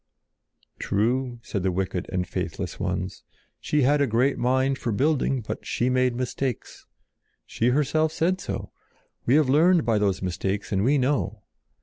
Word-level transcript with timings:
"True," 0.79 1.37
said 1.43 1.61
the 1.61 1.71
wicked 1.71 2.09
and 2.11 2.27
faithless 2.27 2.79
ones, 2.79 3.21
"she 3.59 3.83
had 3.83 4.01
a 4.01 4.07
great 4.07 4.39
mind 4.39 4.79
for 4.79 4.91
building; 4.91 5.41
but 5.41 5.63
she 5.63 5.91
made 5.91 6.15
mistakes. 6.15 6.87
She 7.45 7.69
herself 7.69 8.11
said 8.11 8.41
so. 8.41 8.71
We 9.27 9.35
have 9.35 9.47
learned 9.47 9.85
by 9.85 9.99
those 9.99 10.23
mistakes 10.23 10.71
and 10.71 10.83
we 10.83 10.97
know. 10.97 11.43